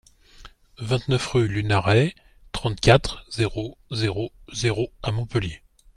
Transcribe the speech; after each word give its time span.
vingt-neuf 0.79 1.27
rue 1.27 1.47
Lunaret, 1.47 2.15
trente-quatre, 2.53 3.23
zéro 3.31 3.77
zéro 3.91 4.31
zéro 4.51 4.91
à 5.03 5.11
Montpellier 5.11 5.61